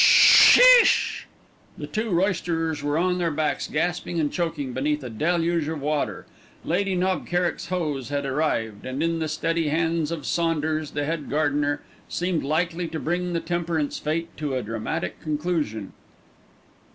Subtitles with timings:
[0.03, 1.25] "Shisssssssssssh!"
[1.77, 6.25] The two roysterers were on their backs gasping and choking beneath a deluge of water.
[6.65, 11.29] Lady Knob Kerrick's hose had arrived, and in the steady hands of Saunders, the head
[11.29, 15.93] gardener, seemed likely to bring the Temperance Fête to a dramatic conclusion.